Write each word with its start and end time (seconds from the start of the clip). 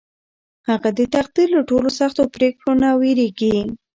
هغه 0.69 0.89
د 0.97 0.99
تقدیر 1.15 1.47
له 1.57 1.61
ټولو 1.69 1.89
سختو 1.99 2.23
پرېکړو 2.35 2.71
نه 2.81 2.89
وېرېږي. 2.99 3.57